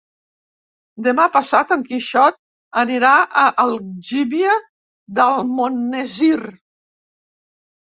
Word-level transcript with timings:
Demà 1.07 1.25
passat 1.35 1.73
en 1.75 1.83
Quixot 1.89 2.39
anirà 2.85 3.13
a 3.43 3.45
Algímia 3.65 4.57
d'Almonesir. 5.21 6.43